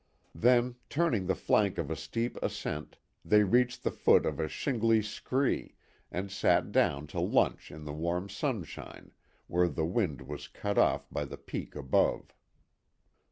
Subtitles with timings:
[0.33, 5.03] Then turning the flank of a steep ascent, they reached the foot of a shingly
[5.03, 5.75] scree,
[6.11, 9.11] and sat down to lunch in the warm sunshine,
[9.45, 12.33] where the wind was cut off by the peak above.